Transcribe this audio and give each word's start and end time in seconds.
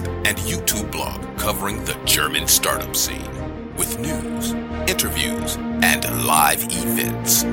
and 0.00 0.36
YouTube 0.38 0.90
blog 0.90 1.20
covering 1.38 1.84
the 1.84 1.96
German 2.04 2.46
startup 2.46 2.94
scene 2.94 3.30
with 3.76 3.98
news, 3.98 4.52
interviews, 4.88 5.56
and 5.82 6.04
live 6.26 6.62
events. 6.64 7.44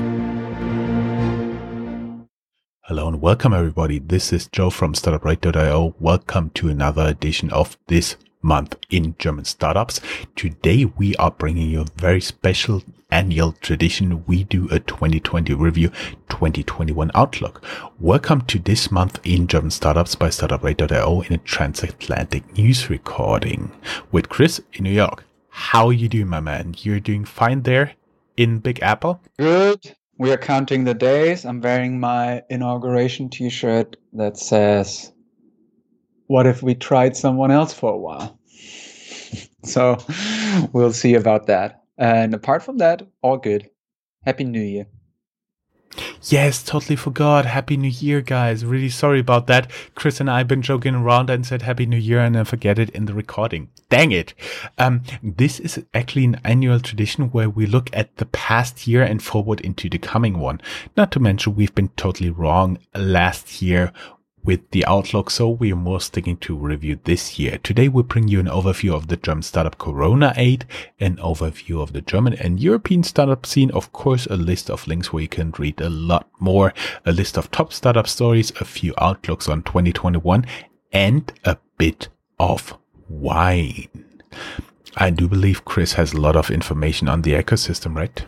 Hello 2.82 3.08
and 3.08 3.20
welcome 3.20 3.54
everybody. 3.54 3.98
This 3.98 4.32
is 4.32 4.46
Joe 4.48 4.68
from 4.68 4.92
Startuprad.io. 4.92 5.94
Welcome 5.98 6.50
to 6.50 6.68
another 6.68 7.06
edition 7.06 7.50
of 7.50 7.78
this 7.86 8.16
month 8.44 8.76
in 8.90 9.16
German 9.18 9.46
startups. 9.46 10.00
Today 10.36 10.84
we 10.84 11.16
are 11.16 11.30
bringing 11.30 11.70
you 11.70 11.80
a 11.80 11.86
very 11.96 12.20
special 12.20 12.82
annual 13.10 13.52
tradition. 13.52 14.22
We 14.26 14.44
do 14.44 14.68
a 14.70 14.80
2020 14.80 15.54
review, 15.54 15.88
2021 16.28 17.10
outlook. 17.14 17.64
Welcome 17.98 18.42
to 18.42 18.58
this 18.58 18.90
month 18.90 19.18
in 19.24 19.46
German 19.46 19.70
startups 19.70 20.14
by 20.14 20.28
startuprad.io 20.28 21.22
in 21.22 21.32
a 21.32 21.38
transatlantic 21.38 22.56
news 22.56 22.90
recording 22.90 23.72
with 24.12 24.28
Chris 24.28 24.60
in 24.74 24.84
New 24.84 24.90
York. 24.92 25.24
How 25.48 25.88
you 25.88 26.08
doing, 26.08 26.28
my 26.28 26.40
man? 26.40 26.74
You're 26.78 27.00
doing 27.00 27.24
fine 27.24 27.62
there 27.62 27.92
in 28.36 28.58
Big 28.58 28.82
Apple? 28.82 29.22
Good. 29.38 29.96
We 30.18 30.30
are 30.32 30.36
counting 30.36 30.84
the 30.84 30.94
days. 30.94 31.46
I'm 31.46 31.62
wearing 31.62 31.98
my 31.98 32.42
inauguration 32.50 33.30
t-shirt 33.30 33.96
that 34.12 34.36
says 34.36 35.12
what 36.26 36.46
if 36.46 36.62
we 36.62 36.74
tried 36.74 37.16
someone 37.16 37.50
else 37.50 37.72
for 37.72 37.92
a 37.92 37.98
while? 37.98 38.38
So 39.64 39.98
we'll 40.72 40.92
see 40.92 41.14
about 41.14 41.46
that. 41.46 41.82
And 41.96 42.34
apart 42.34 42.62
from 42.62 42.78
that, 42.78 43.02
all 43.22 43.36
good. 43.36 43.70
Happy 44.24 44.44
New 44.44 44.62
Year. 44.62 44.86
Yes, 46.22 46.62
totally 46.62 46.96
forgot. 46.96 47.44
Happy 47.44 47.76
New 47.76 47.88
Year, 47.88 48.20
guys. 48.20 48.64
Really 48.64 48.88
sorry 48.88 49.20
about 49.20 49.46
that. 49.46 49.70
Chris 49.94 50.20
and 50.20 50.30
I 50.30 50.38
have 50.38 50.48
been 50.48 50.62
joking 50.62 50.94
around 50.94 51.28
and 51.28 51.46
said 51.46 51.62
Happy 51.62 51.86
New 51.86 51.98
Year 51.98 52.20
and 52.20 52.36
I 52.36 52.44
forget 52.44 52.78
it 52.78 52.90
in 52.90 53.04
the 53.04 53.14
recording. 53.14 53.68
Dang 53.90 54.10
it. 54.10 54.32
Um, 54.78 55.02
this 55.22 55.60
is 55.60 55.84
actually 55.92 56.24
an 56.24 56.40
annual 56.42 56.80
tradition 56.80 57.24
where 57.26 57.50
we 57.50 57.66
look 57.66 57.90
at 57.92 58.16
the 58.16 58.24
past 58.26 58.86
year 58.86 59.02
and 59.02 59.22
forward 59.22 59.60
into 59.60 59.90
the 59.90 59.98
coming 59.98 60.38
one. 60.38 60.60
Not 60.96 61.12
to 61.12 61.20
mention 61.20 61.54
we've 61.54 61.74
been 61.74 61.90
totally 61.90 62.30
wrong 62.30 62.78
last 62.94 63.60
year 63.60 63.92
with 64.44 64.70
the 64.70 64.84
outlook, 64.84 65.30
so 65.30 65.48
we 65.48 65.72
are 65.72 65.76
more 65.76 66.00
sticking 66.00 66.36
to 66.36 66.54
review 66.54 67.00
this 67.04 67.38
year. 67.38 67.58
Today 67.62 67.88
we 67.88 68.02
bring 68.02 68.28
you 68.28 68.38
an 68.40 68.46
overview 68.46 68.94
of 68.94 69.08
the 69.08 69.16
German 69.16 69.42
startup 69.42 69.78
Corona 69.78 70.34
aid, 70.36 70.66
an 71.00 71.16
overview 71.16 71.80
of 71.82 71.94
the 71.94 72.02
German 72.02 72.34
and 72.34 72.60
European 72.60 73.02
startup 73.02 73.46
scene, 73.46 73.70
of 73.70 73.92
course, 73.92 74.26
a 74.26 74.36
list 74.36 74.70
of 74.70 74.86
links 74.86 75.12
where 75.12 75.22
you 75.22 75.28
can 75.28 75.54
read 75.58 75.80
a 75.80 75.88
lot 75.88 76.28
more, 76.38 76.74
a 77.06 77.12
list 77.12 77.38
of 77.38 77.50
top 77.50 77.72
startup 77.72 78.06
stories, 78.06 78.52
a 78.60 78.64
few 78.64 78.92
outlooks 78.98 79.48
on 79.48 79.62
2021, 79.62 80.44
and 80.92 81.32
a 81.44 81.56
bit 81.78 82.08
of 82.38 82.76
wine. 83.08 83.88
I 84.96 85.10
do 85.10 85.26
believe 85.26 85.64
Chris 85.64 85.94
has 85.94 86.12
a 86.12 86.20
lot 86.20 86.36
of 86.36 86.50
information 86.50 87.08
on 87.08 87.22
the 87.22 87.32
ecosystem, 87.32 87.96
right? 87.96 88.24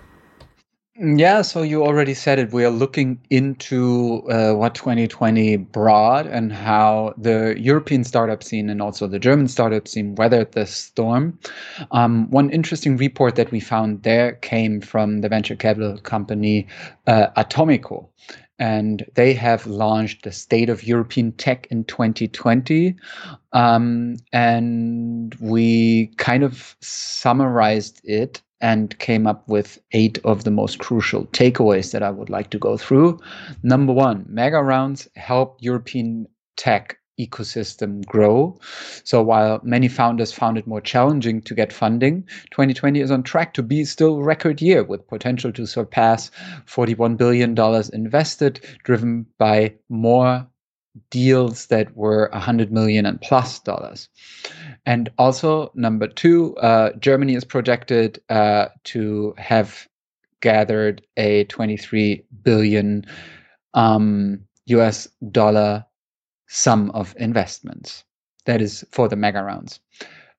Yeah, 0.99 1.43
so 1.43 1.61
you 1.61 1.85
already 1.85 2.15
said 2.15 2.39
it. 2.39 2.55
We 2.55 2.65
are 2.65 2.71
looking 2.71 3.21
into 3.29 4.23
uh, 4.31 4.55
what 4.55 4.75
2020 4.75 5.57
brought 5.57 6.27
and 6.27 6.51
how 6.51 7.13
the 7.19 7.55
European 7.59 8.03
startup 8.03 8.43
scene 8.43 8.71
and 8.71 8.81
also 8.81 9.07
the 9.07 9.19
German 9.19 9.49
startup 9.49 9.89
scene 9.89 10.15
weathered 10.15 10.53
the 10.53 10.65
storm. 10.65 11.39
Um, 11.91 12.31
one 12.31 12.49
interesting 12.49 12.97
report 12.97 13.35
that 13.37 13.51
we 13.51 13.61
found 13.61 14.05
there 14.05 14.37
came 14.37 14.81
from 14.81 15.21
the 15.21 15.29
venture 15.29 15.57
capital 15.57 15.99
company 15.99 16.67
uh, 17.07 17.27
Atomico. 17.37 18.09
And 18.59 19.05
they 19.17 19.35
have 19.35 19.67
launched 19.67 20.23
the 20.23 20.33
State 20.33 20.71
of 20.71 20.83
European 20.83 21.33
Tech 21.33 21.67
in 21.71 21.85
2020. 21.85 22.97
Um, 23.53 24.17
and 24.33 25.35
we 25.41 26.07
kind 26.17 26.43
of 26.43 26.75
summarized 26.81 28.01
it 28.05 28.41
and 28.61 28.99
came 28.99 29.27
up 29.27 29.47
with 29.49 29.79
eight 29.93 30.19
of 30.25 30.45
the 30.45 30.51
most 30.51 30.79
crucial 30.79 31.27
takeaways 31.27 31.93
that 31.93 32.03
I 32.03 32.11
would 32.11 32.31
like 32.31 32.51
to 32.51 32.59
go 32.59 32.77
through. 32.77 33.21
Number 33.63 33.93
one, 33.93 34.25
mega 34.29 34.63
rounds 34.63 35.09
help 35.15 35.59
European 35.61 36.27
tech 36.57 36.99
ecosystem 37.19 38.05
grow. 38.07 38.59
So 39.05 39.23
while 39.23 39.61
many 39.63 39.89
founders 39.89 40.33
found 40.33 40.59
it 40.59 40.67
more 40.67 40.81
challenging 40.81 41.41
to 41.43 41.55
get 41.55 41.73
funding, 41.73 42.23
2020 42.51 43.01
is 43.01 43.11
on 43.11 43.23
track 43.23 43.55
to 43.55 43.63
be 43.63 43.85
still 43.85 44.23
record 44.23 44.61
year 44.61 44.85
with 44.85 45.07
potential 45.09 45.53
to 45.53 45.67
surpass 45.67 46.31
$41 46.67 47.17
billion 47.17 47.57
invested, 47.93 48.61
driven 48.85 49.27
by 49.39 49.75
more 49.89 50.47
deals 51.11 51.67
that 51.67 51.97
were 51.97 52.29
100 52.33 52.73
million 52.73 53.07
and 53.07 53.21
plus 53.21 53.61
dollars. 53.61 54.09
And 54.85 55.11
also, 55.19 55.71
number 55.75 56.07
two, 56.07 56.57
uh, 56.57 56.93
Germany 56.99 57.35
is 57.35 57.45
projected 57.45 58.21
uh, 58.29 58.67
to 58.85 59.35
have 59.39 59.89
gathered 60.41 61.05
a 61.17 61.45
23 61.45 62.25
billion 62.43 63.05
um, 63.75 64.41
US 64.67 65.09
dollar 65.31 65.85
sum 66.49 66.91
of 66.93 67.15
investments. 67.19 68.05
That 68.45 68.61
is 68.61 68.85
for 68.93 69.09
the 69.09 69.17
mega 69.17 69.43
rounds. 69.43 69.81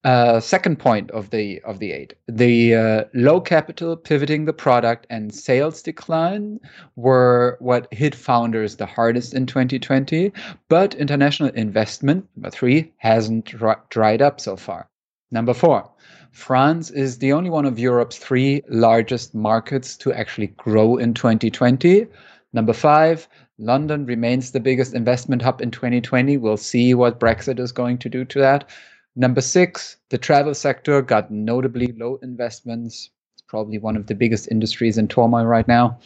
Uh, 0.03 0.39
second 0.39 0.77
point 0.77 1.09
of 1.11 1.31
the 1.31 1.59
of 1.63 1.79
the 1.79 1.91
eight, 1.91 2.13
the 2.27 2.75
uh, 2.75 3.03
low 3.13 3.41
capital, 3.41 3.95
pivoting 3.95 4.45
the 4.45 4.53
product, 4.53 5.07
and 5.09 5.33
sales 5.33 5.81
decline 5.81 6.59
were 6.95 7.57
what 7.59 7.91
hit 7.91 8.15
founders 8.15 8.75
the 8.75 8.85
hardest 8.85 9.33
in 9.33 9.45
2020. 9.45 10.31
But 10.69 10.93
international 10.95 11.49
investment, 11.49 12.27
number 12.35 12.51
three, 12.51 12.93
hasn't 12.97 13.53
dried 13.89 14.21
up 14.21 14.39
so 14.39 14.55
far. 14.55 14.87
Number 15.31 15.53
four, 15.53 15.89
France 16.31 16.91
is 16.91 17.17
the 17.17 17.33
only 17.33 17.49
one 17.49 17.65
of 17.65 17.79
Europe's 17.79 18.17
three 18.17 18.61
largest 18.69 19.33
markets 19.33 19.97
to 19.97 20.13
actually 20.13 20.47
grow 20.47 20.97
in 20.97 21.15
2020. 21.15 22.07
Number 22.53 22.73
five, 22.73 23.27
London 23.57 24.05
remains 24.05 24.51
the 24.51 24.59
biggest 24.59 24.93
investment 24.93 25.41
hub 25.41 25.61
in 25.61 25.71
2020. 25.71 26.37
We'll 26.37 26.55
see 26.55 26.93
what 26.93 27.19
Brexit 27.19 27.59
is 27.59 27.71
going 27.71 27.97
to 27.97 28.09
do 28.09 28.23
to 28.25 28.39
that. 28.39 28.69
Number 29.19 29.41
six, 29.41 29.97
the 30.09 30.19
travel 30.19 30.53
sector 30.53 31.01
got 31.01 31.31
notably 31.31 31.87
low 31.97 32.19
investments. 32.21 33.09
It's 33.33 33.41
probably 33.41 33.79
one 33.79 33.97
of 33.97 34.05
the 34.05 34.13
biggest 34.13 34.47
industries 34.51 34.95
in 34.95 35.07
turmoil 35.07 35.47
right 35.47 35.67
now. 35.67 35.97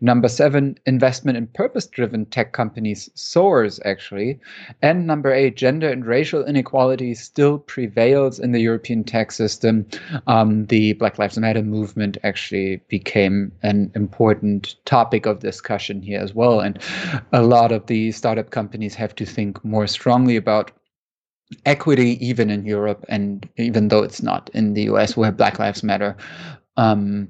Number 0.00 0.28
seven, 0.28 0.78
investment 0.86 1.36
in 1.36 1.48
purpose 1.48 1.88
driven 1.88 2.24
tech 2.26 2.52
companies 2.52 3.10
soars, 3.14 3.80
actually. 3.84 4.38
And 4.80 5.08
number 5.08 5.32
eight, 5.32 5.56
gender 5.56 5.88
and 5.88 6.06
racial 6.06 6.44
inequality 6.44 7.14
still 7.14 7.58
prevails 7.58 8.38
in 8.38 8.52
the 8.52 8.60
European 8.60 9.02
tech 9.02 9.32
system. 9.32 9.84
Um, 10.28 10.66
the 10.66 10.92
Black 10.92 11.18
Lives 11.18 11.38
Matter 11.38 11.62
movement 11.62 12.16
actually 12.22 12.76
became 12.86 13.50
an 13.64 13.90
important 13.96 14.76
topic 14.84 15.26
of 15.26 15.40
discussion 15.40 16.00
here 16.00 16.20
as 16.20 16.32
well. 16.32 16.60
And 16.60 16.78
a 17.32 17.42
lot 17.42 17.72
of 17.72 17.86
the 17.86 18.12
startup 18.12 18.50
companies 18.50 18.94
have 18.94 19.16
to 19.16 19.26
think 19.26 19.64
more 19.64 19.88
strongly 19.88 20.36
about 20.36 20.70
equity 21.66 22.24
even 22.24 22.50
in 22.50 22.64
Europe, 22.64 23.04
and 23.08 23.48
even 23.56 23.88
though 23.88 24.02
it's 24.02 24.22
not 24.22 24.50
in 24.54 24.74
the 24.74 24.82
US, 24.90 25.16
where 25.16 25.32
Black 25.32 25.58
Lives 25.58 25.82
Matter 25.82 26.16
um, 26.76 27.28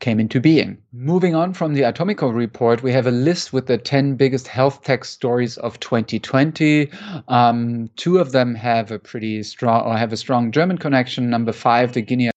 came 0.00 0.20
into 0.20 0.40
being. 0.40 0.78
Moving 0.92 1.34
on 1.34 1.54
from 1.54 1.74
the 1.74 1.82
Atomico 1.82 2.34
report, 2.34 2.82
we 2.82 2.92
have 2.92 3.06
a 3.06 3.10
list 3.10 3.52
with 3.52 3.66
the 3.66 3.78
10 3.78 4.16
biggest 4.16 4.48
health 4.48 4.82
tech 4.82 5.04
stories 5.04 5.56
of 5.56 5.80
2020. 5.80 6.90
Um, 7.28 7.88
two 7.96 8.18
of 8.18 8.32
them 8.32 8.54
have 8.54 8.90
a 8.90 8.98
pretty 8.98 9.42
strong 9.42 9.86
or 9.86 9.96
have 9.96 10.12
a 10.12 10.16
strong 10.16 10.52
German 10.52 10.78
connection. 10.78 11.30
Number 11.30 11.52
five, 11.52 11.94
the 11.94 12.02
Guinea 12.02 12.30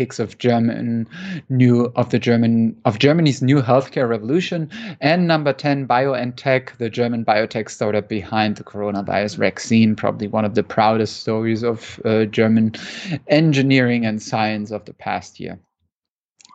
of 0.00 0.38
German 0.38 1.06
new 1.48 1.92
of 1.96 2.10
the 2.10 2.18
German 2.18 2.76
of 2.84 2.98
Germany's 2.98 3.42
new 3.42 3.60
healthcare 3.60 4.08
revolution, 4.08 4.70
and 5.00 5.26
number 5.26 5.52
ten, 5.52 5.86
BioNTech, 5.86 6.76
the 6.78 6.88
German 6.88 7.24
biotech 7.24 7.68
startup 7.68 8.08
behind 8.08 8.56
the 8.56 8.64
coronavirus 8.64 9.36
vaccine, 9.36 9.94
probably 9.94 10.28
one 10.28 10.44
of 10.44 10.54
the 10.54 10.62
proudest 10.62 11.20
stories 11.20 11.62
of 11.62 12.00
uh, 12.04 12.24
German 12.24 12.72
engineering 13.28 14.06
and 14.06 14.22
science 14.22 14.70
of 14.70 14.84
the 14.86 14.94
past 14.94 15.38
year. 15.38 15.58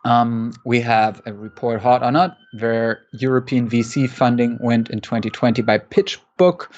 Um, 0.06 0.52
we 0.64 0.80
have 0.82 1.20
a 1.26 1.32
report, 1.32 1.82
hot 1.82 2.04
or 2.04 2.12
not, 2.12 2.38
where 2.60 3.00
European 3.12 3.68
VC 3.68 4.08
funding 4.08 4.56
went 4.60 4.88
in 4.88 5.00
2020 5.00 5.62
by 5.62 5.78
PitchBook. 5.78 6.68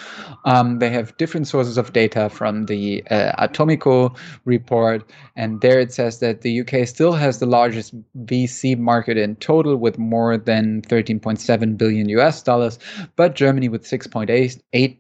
Um, 0.47 0.79
they 0.79 0.89
have 0.89 1.15
different 1.19 1.47
sources 1.47 1.77
of 1.77 1.93
data 1.93 2.31
from 2.31 2.65
the 2.65 3.07
uh, 3.11 3.47
Atomico 3.47 4.17
report, 4.47 5.11
and 5.37 5.61
there 5.61 5.79
it 5.79 5.93
says 5.93 6.21
that 6.21 6.41
the 6.41 6.61
UK 6.63 6.89
still 6.89 7.13
has 7.13 7.39
the 7.39 7.45
largest 7.45 7.95
VC 8.25 8.79
market 8.79 9.19
in 9.19 9.37
total 9.37 9.77
with 9.77 9.99
more 9.99 10.39
than 10.39 10.81
13.7 10.81 11.77
billion 11.77 12.09
US 12.09 12.43
dollars, 12.43 12.79
but 13.17 13.35
Germany 13.35 13.69
with 13.69 13.85
6.8 13.85 14.97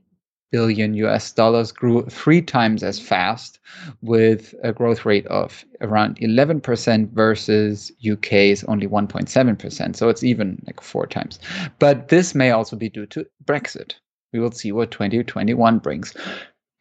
billion 0.51 0.95
US 0.95 1.33
dollars 1.33 1.73
grew 1.73 2.03
three 2.07 2.43
times 2.43 2.83
as 2.83 2.99
fast 2.99 3.59
with 4.03 4.55
a 4.63 4.73
growth 4.73 5.05
rate 5.05 5.27
of 5.27 5.65
around 5.81 6.19
11% 6.19 7.11
versus 7.13 7.93
UK's 8.11 8.65
only 8.65 8.87
1.7%. 8.87 9.97
So 9.97 10.09
it's 10.09 10.25
even 10.25 10.63
like 10.67 10.81
four 10.81 11.07
times. 11.07 11.39
But 11.79 12.09
this 12.09 12.35
may 12.35 12.51
also 12.51 12.77
be 12.77 12.89
due 12.89 13.07
to 13.07 13.27
Brexit. 13.45 13.95
We 14.33 14.41
will 14.41 14.53
see 14.53 14.73
what 14.73 14.91
2021 14.91 15.79
brings. 15.79 16.15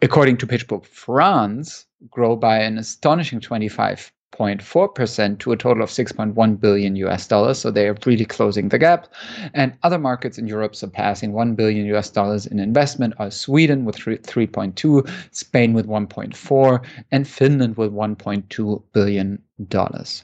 according 0.01 0.37
to 0.37 0.47
PitchBook 0.47 0.85
France, 0.85 1.85
grow 2.09 2.35
by 2.35 2.59
an 2.59 2.77
astonishing 2.77 3.39
25.4% 4.37 5.39
to 5.39 5.51
a 5.51 5.57
total 5.57 5.83
of 5.83 5.89
6.1 5.89 6.59
billion 6.59 6.95
US 6.97 7.27
dollars. 7.27 7.59
So 7.59 7.71
they 7.71 7.87
are 7.87 7.97
really 8.05 8.25
closing 8.25 8.69
the 8.69 8.77
gap. 8.77 9.07
And 9.53 9.73
other 9.83 9.97
markets 9.97 10.37
in 10.37 10.47
Europe 10.47 10.75
surpassing 10.75 11.33
1 11.33 11.55
billion 11.55 11.85
US 11.95 12.09
dollars 12.09 12.45
in 12.45 12.59
investment 12.59 13.13
are 13.17 13.31
Sweden 13.31 13.85
with 13.85 13.97
3.2, 13.97 15.09
Spain 15.31 15.73
with 15.73 15.87
1.4, 15.87 16.85
and 17.11 17.27
Finland 17.27 17.77
with 17.77 17.91
1.2 17.91 18.83
billion 18.93 19.41
dollars. 19.67 20.23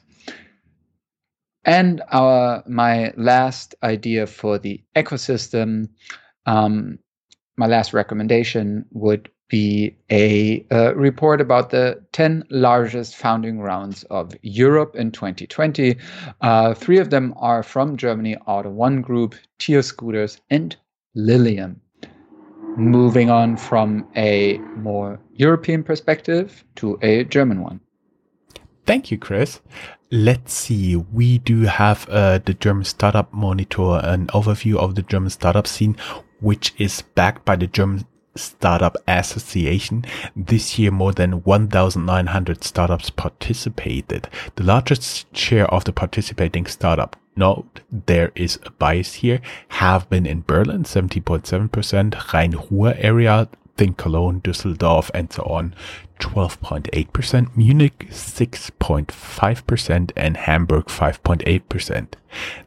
And 1.65 2.01
our 2.11 2.63
my 2.67 3.13
last 3.15 3.73
idea 3.83 4.27
for 4.27 4.59
the 4.59 4.83
ecosystem, 4.95 5.87
um, 6.45 6.99
my 7.55 7.67
last 7.67 7.93
recommendation 7.93 8.85
would 8.91 9.29
be 9.53 9.95
a 10.09 10.65
uh, 10.71 10.95
report 10.95 11.39
about 11.39 11.69
the 11.69 12.01
10 12.13 12.43
largest 12.49 13.15
founding 13.15 13.59
rounds 13.59 14.01
of 14.05 14.33
Europe 14.41 14.95
in 14.95 15.11
2020. 15.11 15.95
Uh, 16.41 16.73
three 16.73 16.97
of 16.97 17.11
them 17.11 17.35
are 17.37 17.61
from 17.61 17.95
Germany 17.95 18.35
AUTO1 18.47 19.03
Group, 19.03 19.35
Tier 19.59 19.83
Scooters, 19.83 20.41
and 20.49 20.75
Lilium. 21.13 21.79
Moving 22.77 23.29
on 23.29 23.55
from 23.55 24.07
a 24.15 24.57
more 24.75 25.19
European 25.33 25.83
perspective 25.83 26.65
to 26.77 26.97
a 27.03 27.23
German 27.25 27.61
one. 27.61 27.79
Thank 28.87 29.11
you, 29.11 29.19
Chris. 29.19 29.61
Let's 30.09 30.51
see. 30.51 30.95
We 30.95 31.37
do 31.37 31.61
have 31.61 32.09
uh, 32.09 32.39
the 32.39 32.55
German 32.55 32.85
Startup 32.85 33.31
Monitor, 33.31 34.01
an 34.01 34.25
overview 34.33 34.77
of 34.77 34.95
the 34.95 35.03
German 35.03 35.29
startup 35.29 35.67
scene, 35.67 35.95
which 36.41 36.73
is 36.79 37.03
backed 37.13 37.45
by 37.45 37.55
the 37.55 37.67
German 37.67 38.07
Startup 38.35 38.95
Association. 39.07 40.05
This 40.35 40.79
year, 40.79 40.91
more 40.91 41.11
than 41.11 41.43
1,900 41.43 42.63
startups 42.63 43.09
participated. 43.09 44.29
The 44.55 44.63
largest 44.63 45.35
share 45.35 45.71
of 45.73 45.83
the 45.83 45.93
participating 45.93 46.65
startup 46.65 47.15
note 47.35 47.81
there 47.91 48.31
is 48.35 48.59
a 48.63 48.71
bias 48.71 49.15
here 49.15 49.41
have 49.69 50.09
been 50.09 50.25
in 50.25 50.41
Berlin 50.41 50.83
70.7% 50.83 52.31
Rhine-Ruhr 52.31 52.93
area 52.97 53.49
think 53.75 53.97
Cologne, 53.97 54.39
Düsseldorf 54.41 55.09
and 55.13 55.33
so 55.33 55.43
on 55.43 55.75
12.8%, 56.19 57.57
Munich 57.57 58.07
6.5% 58.09 60.11
and 60.15 60.37
Hamburg 60.37 60.85
5.8%. 60.85 62.07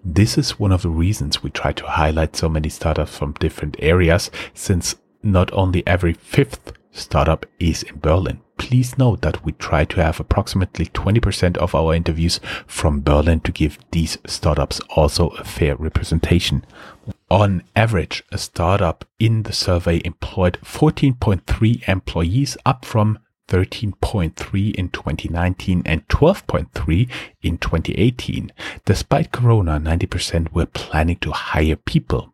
This 0.04 0.36
is 0.36 0.58
one 0.58 0.72
of 0.72 0.82
the 0.82 0.90
reasons 0.90 1.42
we 1.42 1.50
try 1.50 1.72
to 1.72 1.86
highlight 1.86 2.36
so 2.36 2.48
many 2.48 2.68
startups 2.68 3.16
from 3.16 3.32
different 3.34 3.76
areas 3.78 4.30
since 4.52 4.96
not 5.26 5.52
only 5.52 5.86
every 5.86 6.14
fifth 6.14 6.72
startup 6.92 7.44
is 7.58 7.82
in 7.82 7.98
Berlin. 7.98 8.40
Please 8.56 8.96
note 8.96 9.20
that 9.20 9.44
we 9.44 9.52
try 9.52 9.84
to 9.84 10.02
have 10.02 10.18
approximately 10.18 10.86
20% 10.86 11.58
of 11.58 11.74
our 11.74 11.94
interviews 11.94 12.40
from 12.66 13.02
Berlin 13.02 13.40
to 13.40 13.52
give 13.52 13.78
these 13.90 14.16
startups 14.26 14.80
also 14.90 15.28
a 15.30 15.44
fair 15.44 15.76
representation. 15.76 16.64
On 17.30 17.62
average, 17.74 18.24
a 18.32 18.38
startup 18.38 19.04
in 19.18 19.42
the 19.42 19.52
survey 19.52 20.00
employed 20.04 20.58
14.3 20.64 21.88
employees 21.88 22.56
up 22.64 22.84
from 22.84 23.18
13.3 23.48 24.74
in 24.74 24.88
2019 24.88 25.82
and 25.84 26.08
12.3 26.08 27.10
in 27.42 27.58
2018. 27.58 28.52
Despite 28.84 29.32
Corona, 29.32 29.78
90% 29.78 30.52
were 30.52 30.66
planning 30.66 31.16
to 31.16 31.30
hire 31.30 31.76
people. 31.76 32.32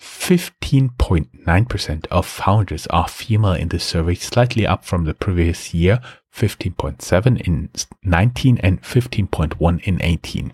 15.9% 0.00 2.06
of 2.06 2.26
founders 2.26 2.86
are 2.86 3.08
female 3.08 3.52
in 3.52 3.68
the 3.68 3.78
survey, 3.78 4.14
slightly 4.14 4.66
up 4.66 4.84
from 4.84 5.04
the 5.04 5.14
previous 5.14 5.74
year, 5.74 6.00
15.7 6.34 7.40
in 7.46 7.68
19 8.02 8.58
and 8.58 8.82
15.1 8.82 9.82
in 9.82 10.02
18. 10.02 10.52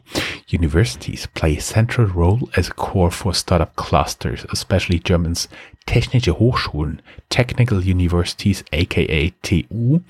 Universities 0.48 1.26
play 1.34 1.56
a 1.56 1.60
central 1.60 2.06
role 2.06 2.48
as 2.56 2.68
a 2.68 2.72
core 2.72 3.10
for 3.10 3.34
startup 3.34 3.76
clusters, 3.76 4.44
especially 4.50 4.98
Germans 4.98 5.48
Technische 5.86 6.36
Hochschulen, 6.36 6.98
technical 7.30 7.84
universities 7.84 8.64
aka 8.72 9.30
TU, 9.42 10.02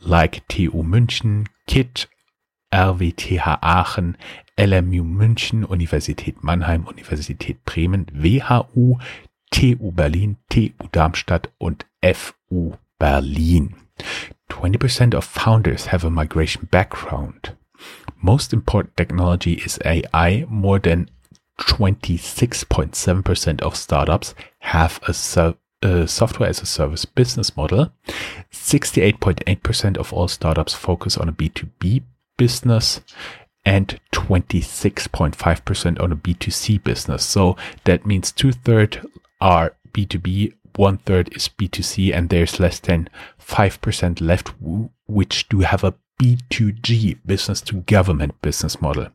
like 0.00 0.46
TU 0.48 0.72
München, 0.72 1.46
KIT, 1.66 2.06
RWTH 2.72 3.62
Aachen, 3.62 4.16
LMU 4.56 5.04
München, 5.04 5.64
Universität 5.64 6.42
Mannheim, 6.42 6.86
Universität 6.86 7.64
Bremen, 7.64 8.06
WHU, 8.12 8.98
TU 9.50 9.92
Berlin, 9.92 10.36
TU 10.48 10.70
Darmstadt 10.90 11.50
und 11.58 11.86
FU 12.02 12.74
Berlin. 12.98 13.74
20% 14.50 15.14
of 15.14 15.24
founders 15.24 15.86
have 15.86 16.04
a 16.04 16.10
migration 16.10 16.68
background. 16.70 17.56
Most 18.20 18.52
important 18.52 18.96
technology 18.96 19.54
is 19.54 19.78
AI. 19.84 20.46
More 20.48 20.78
than 20.78 21.10
26.7% 21.58 23.62
of 23.62 23.76
startups 23.76 24.34
have 24.60 25.00
a, 25.06 25.12
software 26.06 26.48
as 26.48 26.62
a 26.62 26.66
service 26.66 27.04
business 27.04 27.56
model. 27.56 27.92
68.8% 28.52 29.96
of 29.96 30.12
all 30.12 30.28
startups 30.28 30.74
focus 30.74 31.16
on 31.16 31.28
a 31.28 31.32
B2B 31.32 32.02
business 32.42 33.00
and 33.64 34.00
26.5% 34.10 36.02
on 36.02 36.10
a 36.10 36.16
B2C 36.16 36.82
business. 36.82 37.24
So 37.24 37.56
that 37.84 38.04
means 38.04 38.32
two 38.32 38.50
thirds 38.50 38.96
are 39.40 39.76
B2B, 39.92 40.54
one 40.74 40.98
third 40.98 41.32
is 41.36 41.48
B2C, 41.48 42.12
and 42.12 42.30
there's 42.30 42.58
less 42.58 42.80
than 42.80 43.08
5% 43.40 44.20
left, 44.20 44.52
which 45.06 45.48
do 45.50 45.60
have 45.60 45.84
a 45.84 45.94
B2G, 46.20 47.18
business 47.24 47.60
to 47.60 47.82
government 47.82 48.34
business 48.42 48.82
model. 48.82 49.06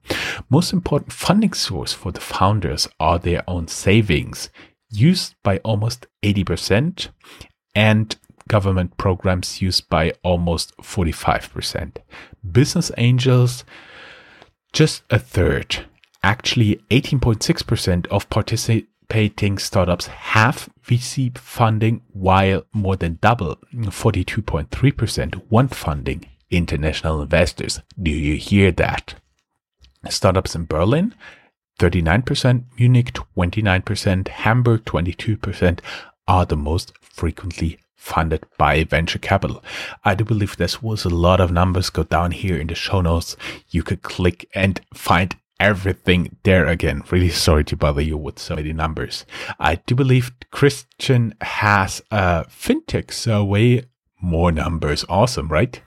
Most 0.50 0.72
important 0.72 1.12
funding 1.12 1.52
source 1.52 1.92
for 1.92 2.14
the 2.14 2.22
founders 2.22 2.88
are 2.98 3.20
their 3.20 3.44
own 3.46 3.68
savings, 3.68 4.50
used 4.90 5.36
by 5.44 5.58
almost 5.66 6.08
80%, 6.24 7.10
and 7.76 8.16
government 8.48 8.98
programs 8.98 9.62
used 9.62 9.90
by 9.90 10.14
almost 10.24 10.76
45%. 10.78 11.98
Business 12.52 12.92
angels, 12.98 13.64
just 14.74 15.04
a 15.10 15.20
third. 15.20 15.86
Actually, 16.24 16.78
18.6% 16.90 18.08
of 18.08 18.30
participating 18.30 19.58
startups 19.58 20.08
have 20.08 20.70
VC 20.84 21.38
funding, 21.38 22.02
while 22.12 22.64
more 22.74 22.96
than 22.96 23.20
double, 23.22 23.58
42.3%, 23.74 25.50
want 25.50 25.76
funding 25.76 26.26
international 26.50 27.22
investors. 27.22 27.82
Do 28.02 28.12
you 28.12 28.36
hear 28.36 28.72
that? 28.74 29.16
Startups 30.10 30.56
in 30.56 30.66
Berlin, 30.66 31.14
39%, 31.80 32.64
Munich 32.80 33.14
29%, 33.14 34.28
Hamburg 34.28 34.86
22% 34.86 35.80
are 36.28 36.46
the 36.46 36.58
most 36.58 36.94
frequently 37.02 37.78
funded 37.98 38.46
by 38.58 38.86
venture 38.86 39.20
capital. 39.20 39.62
I 40.06 40.16
do 40.16 40.24
believe 40.24 40.56
this 40.56 40.82
was 40.82 41.04
a 41.04 41.10
lot 41.10 41.42
of 41.42 41.52
numbers. 41.52 41.90
Go 41.90 42.04
down 42.04 42.32
here 42.32 42.58
in 42.58 42.68
the 42.68 42.76
show 42.76 43.02
notes. 43.02 43.36
You 43.70 43.84
could 43.84 44.04
click 44.04 44.48
and 44.56 44.80
find 44.94 45.36
everything 45.60 46.38
there 46.44 46.68
again. 46.68 47.04
Really 47.12 47.30
sorry 47.30 47.64
to 47.66 47.76
bother 47.76 48.02
you 48.02 48.16
with 48.18 48.40
so 48.40 48.56
many 48.56 48.72
numbers. 48.72 49.26
I 49.60 49.76
do 49.76 49.96
believe 49.96 50.32
Christian 50.52 51.34
has 51.42 52.02
a 52.12 52.46
fintech 52.46 53.12
survey. 53.12 53.84
More 54.22 54.52
numbers. 54.52 55.04
Awesome, 55.10 55.50
right? 55.50 55.82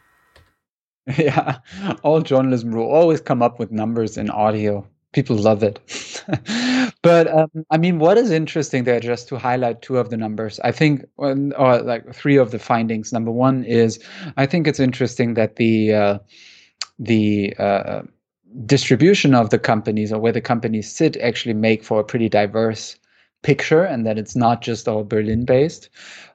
Yeah, 1.19 1.59
all 2.05 2.21
journalism 2.21 2.71
will 2.71 2.89
always 2.89 3.21
come 3.21 3.43
up 3.43 3.59
with 3.59 3.73
numbers 3.73 4.17
in 4.17 4.31
audio. 4.31 4.87
People 5.13 5.35
love 5.37 5.65
it. 5.65 5.81
but 7.03 7.29
um, 7.29 7.51
I 7.71 7.79
mean, 7.79 7.99
what 7.99 8.19
is 8.19 8.31
interesting 8.31 8.85
there, 8.85 9.01
just 9.01 9.29
to 9.29 9.39
highlight 9.39 9.83
two 9.83 9.99
of 9.99 10.11
the 10.11 10.17
numbers, 10.17 10.61
I 10.61 10.73
think, 10.73 11.05
or 11.17 11.35
like 11.35 12.15
three 12.15 12.37
of 12.37 12.51
the 12.51 12.59
findings. 12.59 13.13
Number 13.13 13.31
one 13.31 13.65
is, 13.65 13.99
I 14.37 14.47
think 14.47 14.67
it's 14.67 14.81
interesting 14.81 15.35
that 15.35 15.57
the 15.57 15.95
uh, 15.95 16.19
the 16.99 17.55
uh, 17.59 18.03
distribution 18.67 19.35
of 19.35 19.51
the 19.51 19.59
companies 19.59 20.13
or 20.13 20.19
where 20.21 20.33
the 20.33 20.41
companies 20.41 20.93
sit 20.93 21.17
actually 21.19 21.55
make 21.55 21.85
for 21.85 22.01
a 22.01 22.05
pretty 22.05 22.29
diverse 22.29 22.97
picture, 23.43 23.85
and 23.85 24.07
that 24.07 24.19
it's 24.19 24.37
not 24.37 24.63
just 24.63 24.89
all 24.89 25.05
Berlin 25.05 25.45
based. 25.45 25.89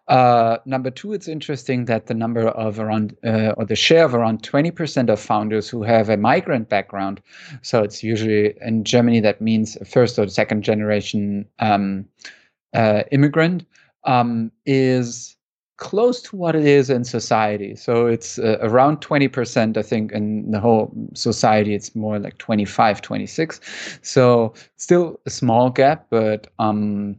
Uh, 0.07 0.57
number 0.65 0.91
two, 0.91 1.13
it's 1.13 1.27
interesting 1.27 1.85
that 1.85 2.05
the 2.05 2.13
number 2.13 2.47
of 2.49 2.79
around, 2.79 3.15
uh, 3.23 3.53
or 3.57 3.65
the 3.65 3.75
share 3.75 4.05
of 4.05 4.13
around 4.13 4.43
20% 4.43 5.09
of 5.09 5.19
founders 5.19 5.67
who 5.67 5.81
have 5.83 6.09
a 6.09 6.17
migrant 6.17 6.69
background. 6.69 7.21
So 7.63 7.81
it's 7.81 8.03
usually 8.03 8.53
in 8.61 8.83
Germany, 8.83 9.19
that 9.21 9.41
means 9.41 9.77
first 9.87 10.19
or 10.19 10.27
second 10.27 10.63
generation 10.63 11.45
um, 11.59 12.05
uh, 12.73 13.03
immigrant, 13.11 13.65
um, 14.03 14.51
is 14.65 15.35
close 15.77 16.21
to 16.21 16.35
what 16.35 16.55
it 16.55 16.65
is 16.65 16.89
in 16.89 17.03
society. 17.03 17.75
So 17.75 18.05
it's 18.05 18.39
uh, 18.39 18.57
around 18.61 19.01
20%, 19.01 19.75
I 19.75 19.81
think, 19.81 20.11
in 20.11 20.51
the 20.51 20.59
whole 20.59 20.93
society, 21.15 21.73
it's 21.73 21.95
more 21.95 22.17
like 22.19 22.37
25, 22.37 23.01
26. 23.01 23.59
So 24.01 24.53
still 24.77 25.19
a 25.25 25.29
small 25.29 25.69
gap, 25.69 26.07
but 26.09 26.47
um, 26.59 27.17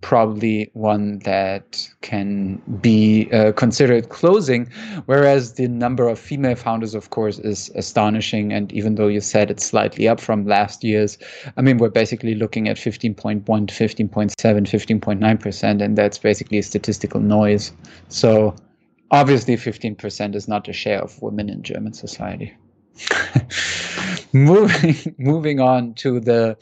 probably 0.00 0.70
one 0.74 1.18
that 1.20 1.88
can 2.02 2.56
be 2.80 3.28
uh, 3.32 3.52
considered 3.52 4.08
closing. 4.10 4.70
Whereas 5.06 5.54
the 5.54 5.68
number 5.68 6.08
of 6.08 6.18
female 6.18 6.54
founders, 6.54 6.94
of 6.94 7.10
course, 7.10 7.38
is 7.40 7.70
astonishing. 7.74 8.52
And 8.52 8.72
even 8.72 8.94
though 8.94 9.08
you 9.08 9.20
said 9.20 9.50
it's 9.50 9.64
slightly 9.64 10.06
up 10.06 10.20
from 10.20 10.46
last 10.46 10.84
year's, 10.84 11.18
I 11.56 11.62
mean, 11.62 11.78
we're 11.78 11.88
basically 11.88 12.34
looking 12.34 12.68
at 12.68 12.76
15.1 12.76 13.44
to 13.44 13.74
15.7, 13.74 14.34
15.9%, 14.36 15.82
and 15.82 15.98
that's 15.98 16.18
basically 16.18 16.62
statistical 16.62 17.20
noise. 17.20 17.72
So 18.08 18.54
obviously, 19.10 19.56
15% 19.56 20.34
is 20.34 20.48
not 20.48 20.64
the 20.64 20.72
share 20.72 21.02
of 21.02 21.20
women 21.20 21.48
in 21.48 21.62
German 21.62 21.92
society. 21.92 22.56
moving 24.32 25.14
moving 25.18 25.60
on 25.60 25.94
to 25.94 26.20
the 26.20 26.56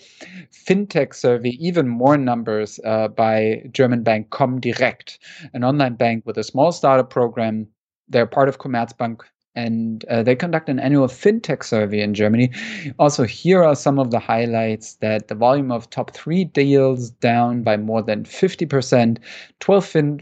fintech 0.52 1.14
survey, 1.14 1.50
even 1.50 1.88
more 1.88 2.16
numbers 2.16 2.80
uh, 2.84 3.08
by 3.08 3.62
German 3.72 4.02
bank 4.02 4.30
Comdirect, 4.30 5.18
an 5.52 5.64
online 5.64 5.94
bank 5.94 6.24
with 6.26 6.38
a 6.38 6.44
small 6.44 6.72
startup 6.72 7.10
program. 7.10 7.66
They're 8.08 8.26
part 8.26 8.48
of 8.48 8.58
Commerzbank 8.58 9.20
and 9.56 10.04
uh, 10.10 10.22
they 10.22 10.36
conduct 10.36 10.68
an 10.68 10.78
annual 10.78 11.08
fintech 11.08 11.64
survey 11.64 12.02
in 12.02 12.14
Germany. 12.14 12.50
Also, 12.98 13.24
here 13.24 13.64
are 13.64 13.74
some 13.74 13.98
of 13.98 14.10
the 14.10 14.18
highlights 14.18 14.96
that 14.96 15.28
the 15.28 15.34
volume 15.34 15.72
of 15.72 15.88
top 15.88 16.12
three 16.12 16.44
deals 16.44 17.10
down 17.10 17.62
by 17.62 17.76
more 17.76 18.02
than 18.02 18.24
50%, 18.24 19.18
12, 19.60 19.86
fin- 19.86 20.20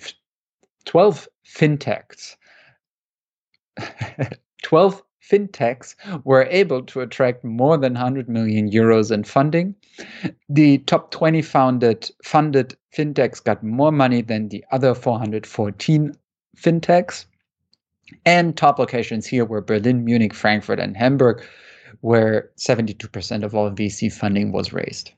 12 0.84 1.28
fintechs. 1.44 2.36
12 4.62 5.02
fintechs 5.30 5.94
were 6.24 6.46
able 6.50 6.82
to 6.82 7.00
attract 7.00 7.44
more 7.44 7.76
than 7.76 7.94
100 7.94 8.28
million 8.28 8.70
euros 8.70 9.10
in 9.10 9.24
funding. 9.24 9.74
The 10.48 10.78
top 10.78 11.10
20 11.10 11.42
founded 11.42 12.10
funded 12.22 12.76
fintechs 12.96 13.42
got 13.42 13.62
more 13.62 13.92
money 13.92 14.22
than 14.22 14.48
the 14.48 14.64
other 14.70 14.94
414 14.94 16.12
fintechs. 16.56 17.26
And 18.26 18.56
top 18.56 18.78
locations 18.78 19.26
here 19.26 19.44
were 19.44 19.60
Berlin, 19.60 20.04
Munich, 20.04 20.34
Frankfurt, 20.34 20.78
and 20.78 20.96
Hamburg, 20.96 21.42
where 22.00 22.50
72% 22.58 23.44
of 23.44 23.54
all 23.54 23.70
VC 23.70 24.12
funding 24.12 24.52
was 24.52 24.72
raised. 24.72 25.12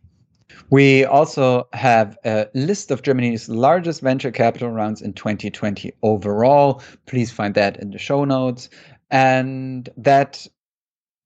We 0.70 1.04
also 1.04 1.68
have 1.72 2.16
a 2.24 2.48
list 2.54 2.90
of 2.90 3.02
Germany's 3.02 3.48
largest 3.48 4.00
venture 4.00 4.30
capital 4.30 4.70
rounds 4.70 5.02
in 5.02 5.12
2020 5.12 5.92
overall. 6.02 6.82
Please 7.06 7.30
find 7.30 7.54
that 7.54 7.76
in 7.76 7.90
the 7.90 7.98
show 7.98 8.24
notes. 8.24 8.68
And 9.10 9.88
that 9.96 10.46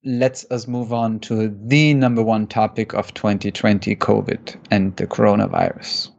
lets 0.04 0.46
us 0.50 0.66
move 0.66 0.92
on 0.92 1.20
to 1.20 1.54
the 1.66 1.94
number 1.94 2.22
one 2.22 2.46
topic 2.46 2.94
of 2.94 3.12
2020 3.14 3.96
COVID 3.96 4.56
and 4.70 4.96
the 4.96 5.06
coronavirus. 5.06 6.10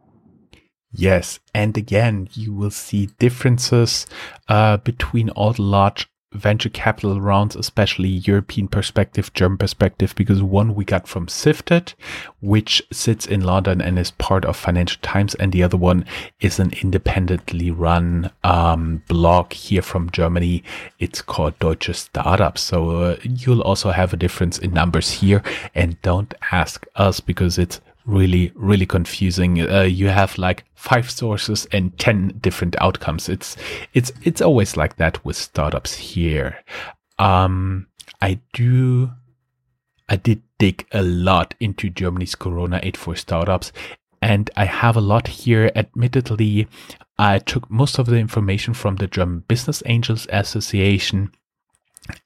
Yes, 0.93 1.39
and 1.53 1.77
again, 1.77 2.27
you 2.33 2.53
will 2.53 2.71
see 2.71 3.07
differences 3.17 4.05
uh, 4.49 4.77
between 4.77 5.29
all 5.29 5.53
the 5.53 5.61
large 5.61 6.10
venture 6.33 6.69
capital 6.69 7.19
rounds, 7.19 7.55
especially 7.55 8.07
European 8.07 8.67
perspective, 8.67 9.33
German 9.33 9.57
perspective, 9.57 10.13
because 10.15 10.41
one 10.41 10.75
we 10.75 10.85
got 10.85 11.07
from 11.07 11.27
Sifted, 11.27 11.93
which 12.41 12.81
sits 12.91 13.25
in 13.25 13.41
London 13.41 13.81
and 13.81 13.99
is 13.99 14.11
part 14.11 14.45
of 14.45 14.55
Financial 14.55 14.99
Times, 15.01 15.35
and 15.35 15.51
the 15.51 15.63
other 15.63 15.77
one 15.77 16.05
is 16.39 16.59
an 16.59 16.71
independently 16.81 17.69
run 17.71 18.31
um, 18.43 19.03
blog 19.07 19.53
here 19.53 19.81
from 19.81 20.09
Germany. 20.11 20.63
It's 20.99 21.21
called 21.21 21.59
Deutsche 21.59 21.93
Startups. 21.93 22.61
So 22.61 22.89
uh, 22.91 23.17
you'll 23.23 23.61
also 23.61 23.91
have 23.91 24.13
a 24.13 24.17
difference 24.17 24.57
in 24.57 24.73
numbers 24.73 25.11
here, 25.11 25.43
and 25.75 26.01
don't 26.01 26.33
ask 26.51 26.85
us 26.95 27.19
because 27.19 27.57
it's 27.57 27.81
really 28.05 28.51
really 28.55 28.85
confusing. 28.85 29.61
Uh, 29.61 29.81
you 29.81 30.07
have 30.07 30.37
like 30.37 30.63
five 30.73 31.09
sources 31.09 31.67
and 31.71 31.97
10 31.99 32.39
different 32.41 32.75
outcomes. 32.81 33.29
It's 33.29 33.55
it's 33.93 34.11
it's 34.23 34.41
always 34.41 34.75
like 34.77 34.97
that 34.97 35.23
with 35.25 35.35
startups 35.35 35.95
here. 35.95 36.57
Um 37.19 37.87
i 38.21 38.39
do 38.53 39.11
i 40.09 40.15
did 40.15 40.41
dig 40.59 40.85
a 40.91 41.01
lot 41.01 41.55
into 41.59 41.89
germany's 41.89 42.35
corona 42.35 42.79
aid 42.83 42.95
for 42.95 43.15
startups 43.15 43.71
and 44.21 44.49
i 44.55 44.65
have 44.65 44.95
a 44.95 45.01
lot 45.01 45.27
here. 45.27 45.71
Admittedly 45.75 46.67
i 47.17 47.39
took 47.39 47.69
most 47.69 47.99
of 47.99 48.05
the 48.05 48.17
information 48.17 48.73
from 48.73 48.95
the 48.97 49.07
german 49.07 49.43
business 49.47 49.81
angels 49.85 50.27
association 50.29 51.31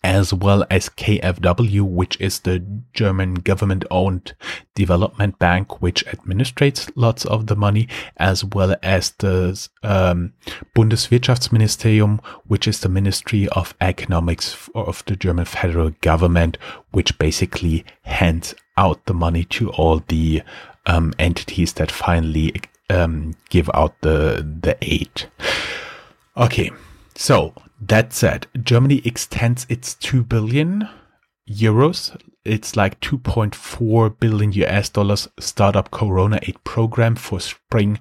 as 0.03 0.33
well 0.33 0.65
as 0.69 0.89
KfW, 0.89 1.81
which 1.81 2.19
is 2.19 2.39
the 2.39 2.59
German 2.93 3.35
government 3.35 3.85
owned 3.91 4.35
development 4.75 5.39
bank, 5.39 5.81
which 5.81 6.05
administrates 6.05 6.91
lots 6.95 7.25
of 7.25 7.47
the 7.47 7.55
money, 7.55 7.87
as 8.17 8.43
well 8.43 8.75
as 8.83 9.11
the 9.19 9.67
um, 9.83 10.33
Bundeswirtschaftsministerium, 10.75 12.23
which 12.45 12.67
is 12.67 12.79
the 12.79 12.89
Ministry 12.89 13.47
of 13.49 13.75
Economics 13.81 14.69
of 14.75 15.03
the 15.05 15.15
German 15.15 15.45
federal 15.45 15.91
government, 16.01 16.57
which 16.91 17.17
basically 17.17 17.85
hands 18.03 18.53
out 18.77 19.05
the 19.05 19.13
money 19.13 19.43
to 19.45 19.69
all 19.71 20.03
the 20.07 20.41
um, 20.85 21.13
entities 21.17 21.73
that 21.73 21.91
finally 21.91 22.53
um, 22.89 23.35
give 23.49 23.69
out 23.73 23.99
the, 24.01 24.45
the 24.61 24.77
aid. 24.81 25.29
Okay. 26.37 26.71
So 27.15 27.53
that 27.81 28.13
said, 28.13 28.47
Germany 28.61 29.01
extends 29.05 29.65
its 29.69 29.95
2 29.95 30.23
billion 30.23 30.89
euros. 31.49 32.15
It's 32.43 32.75
like 32.75 32.99
2.4 32.99 34.19
billion 34.19 34.51
US 34.53 34.89
dollars 34.89 35.27
startup 35.39 35.91
Corona 35.91 36.39
aid 36.43 36.63
program 36.63 37.15
for 37.15 37.39
spring 37.39 37.99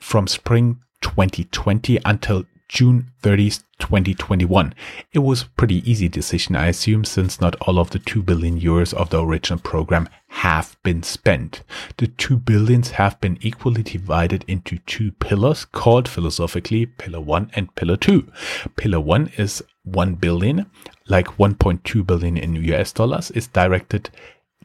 from 0.00 0.26
spring 0.26 0.80
2020 1.02 1.98
until 2.04 2.44
June 2.74 3.12
30th, 3.22 3.62
2021. 3.78 4.74
It 5.12 5.20
was 5.20 5.42
a 5.42 5.48
pretty 5.50 5.88
easy 5.88 6.08
decision, 6.08 6.56
I 6.56 6.66
assume, 6.66 7.04
since 7.04 7.40
not 7.40 7.54
all 7.60 7.78
of 7.78 7.90
the 7.90 8.00
2 8.00 8.20
billion 8.20 8.60
euros 8.60 8.92
of 8.92 9.10
the 9.10 9.22
original 9.22 9.60
program 9.60 10.08
have 10.26 10.76
been 10.82 11.04
spent. 11.04 11.62
The 11.98 12.08
2 12.08 12.36
billions 12.36 12.90
have 12.90 13.20
been 13.20 13.38
equally 13.40 13.84
divided 13.84 14.44
into 14.48 14.78
two 14.78 15.12
pillars 15.12 15.64
called 15.64 16.08
philosophically 16.08 16.86
Pillar 16.86 17.20
1 17.20 17.52
and 17.54 17.72
Pillar 17.76 17.96
2. 17.96 18.32
Pillar 18.74 18.98
1 18.98 19.30
is 19.36 19.62
1 19.84 20.14
billion, 20.14 20.66
like 21.06 21.28
1.2 21.36 22.04
billion 22.04 22.36
in 22.36 22.54
US 22.54 22.92
dollars 22.92 23.30
is 23.30 23.46
directed 23.46 24.10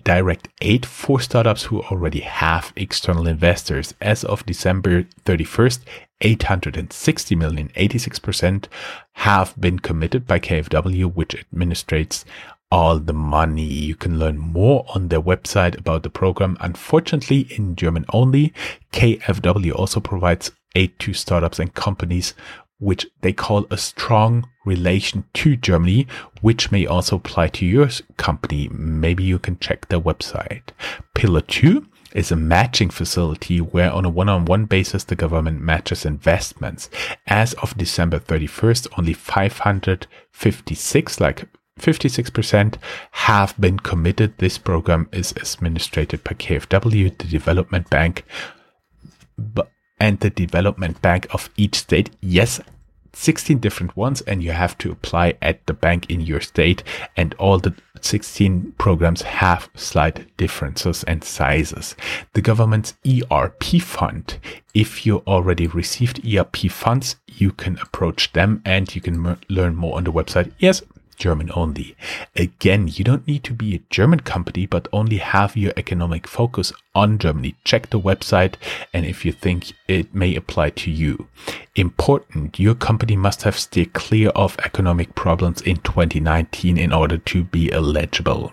direct 0.03 0.47
aid 0.61 0.85
for 0.85 1.19
startups 1.19 1.63
who 1.63 1.81
already 1.81 2.21
have 2.21 2.73
external 2.75 3.27
investors. 3.27 3.93
As 4.01 4.23
of 4.23 4.45
December 4.45 5.03
31st, 5.25 5.79
860 6.21 7.35
million, 7.35 7.69
86% 7.69 8.65
have 9.13 9.59
been 9.59 9.79
committed 9.79 10.27
by 10.27 10.39
KfW, 10.39 11.13
which 11.13 11.35
administrates 11.53 12.25
all 12.71 12.99
the 12.99 13.13
money. 13.13 13.63
You 13.63 13.95
can 13.95 14.19
learn 14.19 14.37
more 14.37 14.85
on 14.93 15.07
their 15.07 15.21
website 15.21 15.77
about 15.77 16.03
the 16.03 16.09
program. 16.09 16.57
Unfortunately, 16.59 17.47
in 17.51 17.75
German 17.75 18.05
only, 18.13 18.53
KfW 18.91 19.73
also 19.73 19.99
provides 19.99 20.51
aid 20.75 20.97
to 20.99 21.13
startups 21.13 21.59
and 21.59 21.73
companies 21.73 22.33
which 22.79 23.05
they 23.21 23.33
call 23.33 23.67
a 23.69 23.77
strong 23.77 24.47
relation 24.65 25.25
to 25.33 25.55
Germany, 25.55 26.07
which 26.41 26.71
may 26.71 26.85
also 26.85 27.17
apply 27.17 27.49
to 27.49 27.65
your 27.65 27.89
company. 28.17 28.69
Maybe 28.71 29.23
you 29.23 29.37
can 29.37 29.59
check 29.59 29.87
their 29.87 29.99
website. 29.99 30.69
Pillar 31.13 31.41
two 31.41 31.85
is 32.13 32.31
a 32.31 32.35
matching 32.35 32.89
facility 32.89 33.61
where 33.61 33.91
on 33.91 34.05
a 34.05 34.09
one-on-one 34.09 34.65
basis 34.65 35.03
the 35.03 35.15
government 35.15 35.61
matches 35.61 36.05
investments. 36.05 36.89
As 37.27 37.53
of 37.55 37.77
December 37.77 38.19
31st, 38.19 38.87
only 38.97 39.13
556, 39.13 41.19
like 41.19 41.47
56% 41.79 42.75
have 43.11 43.59
been 43.59 43.79
committed. 43.79 44.37
This 44.37 44.57
program 44.57 45.09
is 45.11 45.31
administered 45.31 46.09
by 46.23 46.33
KfW, 46.33 47.17
the 47.17 47.27
development 47.27 47.89
bank, 47.89 48.25
but 49.37 49.71
and 49.99 50.19
the 50.19 50.29
development 50.29 51.01
bank 51.01 51.27
of 51.31 51.49
each 51.57 51.75
state. 51.75 52.09
Yes, 52.21 52.59
16 53.13 53.59
different 53.59 53.97
ones 53.97 54.21
and 54.21 54.43
you 54.43 54.51
have 54.51 54.77
to 54.77 54.91
apply 54.91 55.35
at 55.41 55.65
the 55.65 55.73
bank 55.73 56.09
in 56.09 56.21
your 56.21 56.41
state 56.41 56.83
and 57.17 57.33
all 57.35 57.59
the 57.59 57.73
16 58.01 58.73
programs 58.77 59.23
have 59.23 59.69
slight 59.75 60.25
differences 60.37 61.03
and 61.03 61.23
sizes. 61.23 61.95
The 62.33 62.41
government's 62.41 62.93
ERP 63.05 63.81
fund, 63.81 64.37
if 64.73 65.05
you 65.05 65.17
already 65.27 65.67
received 65.67 66.25
ERP 66.25 66.57
funds, 66.69 67.17
you 67.27 67.51
can 67.51 67.77
approach 67.79 68.31
them 68.33 68.61
and 68.63 68.93
you 68.95 69.01
can 69.01 69.37
learn 69.49 69.75
more 69.75 69.97
on 69.97 70.05
the 70.05 70.13
website. 70.13 70.51
Yes, 70.59 70.81
German 71.19 71.51
only. 71.53 71.95
Again, 72.35 72.87
you 72.87 73.03
don't 73.03 73.27
need 73.27 73.43
to 73.43 73.53
be 73.53 73.75
a 73.75 73.83
German 73.89 74.21
company, 74.21 74.65
but 74.65 74.87
only 74.91 75.17
have 75.17 75.55
your 75.55 75.73
economic 75.77 76.25
focus 76.25 76.73
on 76.95 77.19
Germany. 77.19 77.55
Check 77.63 77.89
the 77.89 77.99
website 77.99 78.55
and 78.93 79.05
if 79.05 79.23
you 79.25 79.31
think 79.31 79.73
it 79.87 80.15
may 80.15 80.35
apply 80.35 80.71
to 80.71 80.89
you. 80.89 81.27
Important, 81.75 82.59
your 82.59 82.73
company 82.73 83.15
must 83.15 83.43
have 83.43 83.59
steered 83.59 83.93
clear 83.93 84.29
of 84.29 84.57
economic 84.59 85.13
problems 85.13 85.61
in 85.61 85.77
2019 85.77 86.77
in 86.77 86.91
order 86.91 87.17
to 87.17 87.43
be 87.43 87.71
eligible. 87.71 88.51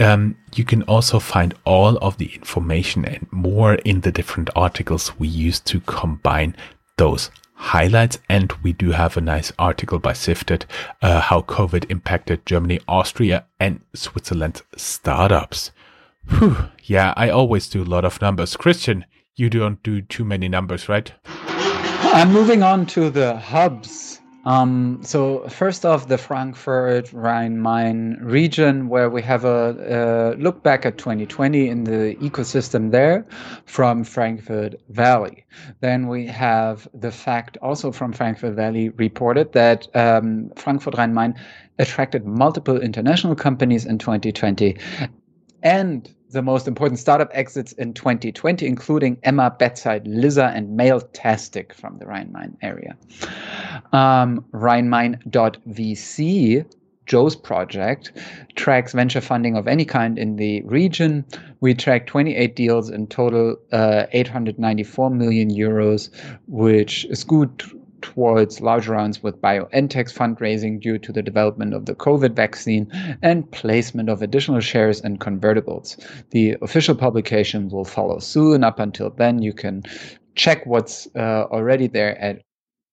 Um, 0.00 0.36
you 0.54 0.64
can 0.64 0.82
also 0.84 1.18
find 1.18 1.54
all 1.64 1.96
of 1.98 2.18
the 2.18 2.32
information 2.34 3.04
and 3.04 3.26
more 3.32 3.74
in 3.74 4.00
the 4.00 4.12
different 4.12 4.48
articles 4.54 5.18
we 5.18 5.28
use 5.28 5.58
to 5.60 5.80
combine 5.80 6.54
those 6.96 7.30
highlights. 7.58 8.18
And 8.28 8.52
we 8.62 8.72
do 8.72 8.92
have 8.92 9.16
a 9.16 9.20
nice 9.20 9.52
article 9.58 9.98
by 9.98 10.12
Sifted, 10.12 10.64
uh, 11.02 11.20
how 11.20 11.42
COVID 11.42 11.90
impacted 11.90 12.46
Germany, 12.46 12.80
Austria, 12.88 13.44
and 13.60 13.80
Switzerland 13.94 14.62
startups. 14.76 15.72
Whew. 16.30 16.56
Yeah, 16.84 17.12
I 17.16 17.30
always 17.30 17.68
do 17.68 17.82
a 17.82 17.84
lot 17.84 18.04
of 18.04 18.20
numbers. 18.20 18.56
Christian, 18.56 19.04
you 19.36 19.50
don't 19.50 19.82
do 19.82 20.00
too 20.00 20.24
many 20.24 20.48
numbers, 20.48 20.88
right? 20.88 21.12
I'm 21.26 22.32
moving 22.32 22.62
on 22.62 22.86
to 22.86 23.10
the 23.10 23.36
hubs. 23.36 24.20
Um, 24.48 25.00
so 25.02 25.46
first 25.50 25.84
off, 25.84 26.08
the 26.08 26.16
Frankfurt 26.16 27.12
Rhine-Main 27.12 28.16
region, 28.22 28.88
where 28.88 29.10
we 29.10 29.20
have 29.20 29.44
a, 29.44 30.36
a, 30.38 30.40
look 30.40 30.62
back 30.62 30.86
at 30.86 30.96
2020 30.96 31.68
in 31.68 31.84
the 31.84 32.16
ecosystem 32.18 32.90
there 32.90 33.26
from 33.66 34.04
Frankfurt 34.04 34.76
Valley. 34.88 35.44
Then 35.80 36.08
we 36.08 36.26
have 36.28 36.88
the 36.94 37.10
fact 37.10 37.58
also 37.60 37.92
from 37.92 38.14
Frankfurt 38.14 38.54
Valley 38.54 38.88
reported 38.88 39.52
that 39.52 39.86
um, 39.94 40.50
Frankfurt 40.56 40.96
Rhine-Main 40.96 41.34
attracted 41.78 42.24
multiple 42.24 42.80
international 42.80 43.34
companies 43.34 43.84
in 43.84 43.98
2020 43.98 44.78
and 45.62 46.12
the 46.30 46.42
most 46.42 46.68
important 46.68 46.98
startup 46.98 47.30
exits 47.32 47.72
in 47.72 47.94
2020, 47.94 48.66
including 48.66 49.16
Emma, 49.22 49.54
Bedside, 49.58 50.06
Lisa, 50.06 50.52
and 50.54 50.78
Mailtastic 50.78 51.72
from 51.72 51.96
the 51.98 52.06
Rhine-Main 52.06 52.58
area. 52.60 52.96
Um, 53.92 54.44
Rhinemain.vc, 54.52 56.64
Joe's 57.06 57.34
project, 57.34 58.12
tracks 58.54 58.92
venture 58.92 59.22
funding 59.22 59.56
of 59.56 59.66
any 59.66 59.86
kind 59.86 60.18
in 60.18 60.36
the 60.36 60.60
region. 60.62 61.24
We 61.60 61.74
track 61.74 62.06
28 62.06 62.54
deals 62.54 62.90
in 62.90 63.06
total, 63.06 63.56
uh, 63.72 64.04
894 64.12 65.10
million 65.10 65.50
euros, 65.50 66.10
which 66.46 67.06
is 67.06 67.24
good 67.24 67.62
towards 68.00 68.60
large 68.60 68.88
rounds 68.88 69.22
with 69.22 69.40
BioNTech's 69.40 70.12
fundraising 70.12 70.80
due 70.80 70.98
to 70.98 71.12
the 71.12 71.22
development 71.22 71.74
of 71.74 71.86
the 71.86 71.94
COVID 71.94 72.34
vaccine 72.34 72.90
and 73.22 73.50
placement 73.50 74.08
of 74.08 74.22
additional 74.22 74.60
shares 74.60 75.00
and 75.00 75.20
convertibles. 75.20 75.96
The 76.30 76.56
official 76.62 76.94
publication 76.94 77.68
will 77.68 77.84
follow 77.84 78.18
soon. 78.18 78.64
Up 78.64 78.78
until 78.78 79.10
then, 79.10 79.42
you 79.42 79.52
can 79.52 79.82
check 80.34 80.64
what's 80.66 81.06
uh, 81.16 81.46
already 81.50 81.86
there 81.86 82.18
at 82.20 82.42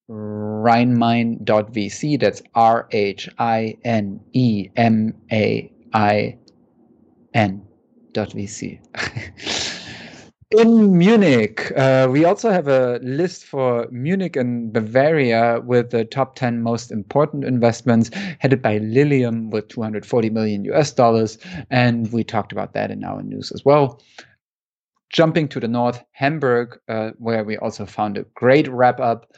rhinemain.vc. 0.10 2.20
That's 2.20 2.42
R 2.54 2.88
H 2.92 3.30
I 3.38 3.78
N 3.84 4.20
E 4.34 4.70
M 4.76 5.14
A 5.32 5.72
I 5.94 6.38
N 7.34 7.66
dot 8.14 8.30
VC. 8.30 8.80
in 10.52 10.98
Munich, 10.98 11.72
uh, 11.76 12.08
we 12.10 12.24
also 12.24 12.52
have 12.52 12.68
a 12.68 13.00
list 13.02 13.46
for 13.46 13.88
Munich 13.90 14.36
and 14.36 14.72
Bavaria 14.72 15.60
with 15.62 15.90
the 15.90 16.06
top 16.06 16.36
10 16.36 16.62
most 16.62 16.92
important 16.92 17.44
investments 17.44 18.12
headed 18.40 18.62
by 18.62 18.78
Lilium 18.78 19.50
with 19.50 19.68
240 19.70 20.30
million 20.30 20.64
US 20.66 20.92
dollars. 20.92 21.38
And 21.72 22.12
we 22.12 22.24
talked 22.24 22.52
about 22.52 22.74
that 22.74 22.92
in 22.92 23.04
our 23.04 23.24
news 23.24 23.52
as 23.52 23.66
well. 23.66 24.02
Jumping 25.10 25.48
to 25.50 25.60
the 25.60 25.68
north, 25.68 26.04
Hamburg, 26.12 26.80
uh, 26.88 27.12
where 27.18 27.44
we 27.44 27.58
also 27.58 27.86
found 27.86 28.18
a 28.18 28.26
great 28.36 28.68
wrap 28.68 29.00
up. 29.00 29.32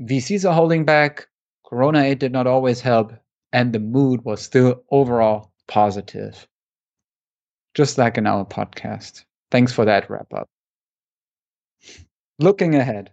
VCs 0.00 0.48
are 0.48 0.54
holding 0.54 0.84
back. 0.84 1.28
Corona 1.66 2.02
aid 2.02 2.18
did 2.18 2.32
not 2.32 2.46
always 2.46 2.80
help. 2.80 3.12
And 3.54 3.72
the 3.72 3.78
mood 3.78 4.24
was 4.24 4.42
still 4.42 4.82
overall 4.90 5.52
positive. 5.66 6.46
Just 7.74 7.96
like 7.96 8.18
in 8.18 8.26
our 8.26 8.44
podcast. 8.44 9.24
Thanks 9.52 9.70
for 9.70 9.84
that 9.84 10.08
wrap 10.08 10.32
up. 10.32 10.48
Looking 12.38 12.74
ahead. 12.74 13.10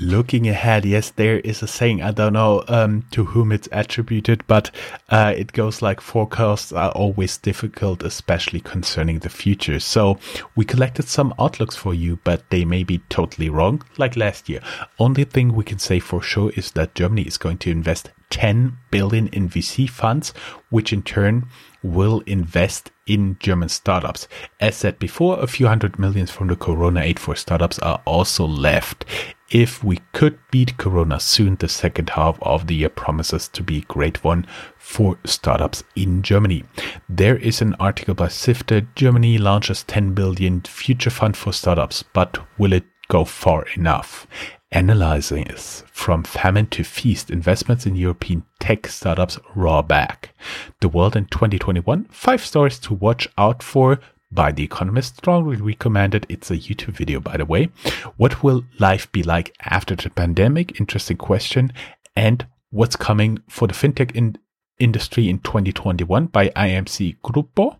Looking 0.00 0.48
ahead, 0.48 0.84
yes, 0.84 1.10
there 1.10 1.38
is 1.38 1.62
a 1.62 1.68
saying. 1.68 2.02
I 2.02 2.10
don't 2.10 2.32
know 2.32 2.64
um, 2.66 3.06
to 3.12 3.24
whom 3.24 3.52
it's 3.52 3.68
attributed, 3.70 4.44
but 4.48 4.72
uh, 5.08 5.32
it 5.34 5.52
goes 5.52 5.80
like 5.80 6.00
forecasts 6.00 6.72
are 6.72 6.90
always 6.90 7.38
difficult, 7.38 8.02
especially 8.02 8.60
concerning 8.60 9.20
the 9.20 9.30
future. 9.30 9.78
So 9.78 10.18
we 10.56 10.64
collected 10.64 11.06
some 11.08 11.32
outlooks 11.38 11.76
for 11.76 11.94
you, 11.94 12.18
but 12.24 12.42
they 12.50 12.64
may 12.64 12.82
be 12.82 12.98
totally 13.08 13.48
wrong, 13.48 13.82
like 13.96 14.16
last 14.16 14.48
year. 14.48 14.60
Only 14.98 15.24
thing 15.24 15.54
we 15.54 15.64
can 15.64 15.78
say 15.78 16.00
for 16.00 16.20
sure 16.20 16.50
is 16.56 16.72
that 16.72 16.96
Germany 16.96 17.22
is 17.22 17.38
going 17.38 17.58
to 17.58 17.70
invest 17.70 18.10
10 18.30 18.76
billion 18.90 19.28
in 19.28 19.48
VC 19.48 19.88
funds, 19.88 20.34
which 20.68 20.92
in 20.92 21.02
turn 21.02 21.46
will 21.86 22.22
invest 22.26 22.90
in 23.06 23.36
German 23.38 23.68
startups. 23.68 24.28
As 24.60 24.76
said 24.76 24.98
before, 24.98 25.38
a 25.40 25.46
few 25.46 25.66
hundred 25.66 25.98
millions 25.98 26.30
from 26.30 26.48
the 26.48 26.56
Corona 26.56 27.00
aid 27.00 27.18
for 27.18 27.36
startups 27.36 27.78
are 27.78 28.02
also 28.04 28.44
left. 28.46 29.04
If 29.48 29.84
we 29.84 30.00
could 30.12 30.38
beat 30.50 30.76
Corona 30.76 31.20
soon, 31.20 31.54
the 31.54 31.68
second 31.68 32.10
half 32.10 32.36
of 32.42 32.66
the 32.66 32.74
year 32.74 32.88
promises 32.88 33.46
to 33.48 33.62
be 33.62 33.78
a 33.78 33.92
great 33.92 34.24
one 34.24 34.44
for 34.76 35.18
startups 35.24 35.84
in 35.94 36.22
Germany. 36.22 36.64
There 37.08 37.36
is 37.36 37.62
an 37.62 37.74
article 37.78 38.14
by 38.14 38.28
Sifted. 38.28 38.88
Germany 38.96 39.38
launches 39.38 39.84
10 39.84 40.14
billion 40.14 40.62
future 40.62 41.10
fund 41.10 41.36
for 41.36 41.52
startups, 41.52 42.02
but 42.02 42.38
will 42.58 42.72
it 42.72 42.86
go 43.08 43.24
far 43.24 43.66
enough? 43.76 44.26
Analyzing 44.72 45.46
is 45.46 45.84
from 45.92 46.22
famine 46.22 46.66
to 46.66 46.84
feast 46.84 47.30
investments 47.30 47.86
in 47.86 47.96
European 47.96 48.44
tech 48.60 48.86
startups 48.86 49.38
raw 49.54 49.82
back. 49.82 50.34
The 50.80 50.88
world 50.88 51.16
in 51.16 51.26
2021, 51.26 52.06
five 52.10 52.44
stories 52.44 52.78
to 52.80 52.94
watch 52.94 53.28
out 53.38 53.62
for 53.62 54.00
by 54.32 54.52
The 54.52 54.64
Economist. 54.64 55.16
Strongly 55.18 55.56
recommended. 55.56 56.26
It's 56.28 56.50
a 56.50 56.56
YouTube 56.56 56.96
video, 56.96 57.20
by 57.20 57.36
the 57.36 57.44
way. 57.44 57.70
What 58.16 58.42
will 58.42 58.64
life 58.78 59.10
be 59.12 59.22
like 59.22 59.54
after 59.60 59.94
the 59.94 60.10
pandemic? 60.10 60.80
Interesting 60.80 61.16
question. 61.16 61.72
And 62.14 62.46
what's 62.70 62.96
coming 62.96 63.38
for 63.48 63.68
the 63.68 63.74
fintech 63.74 64.14
in 64.14 64.36
industry 64.78 65.28
in 65.28 65.38
2021 65.38 66.26
by 66.26 66.48
IMC 66.50 67.16
Gruppo. 67.24 67.78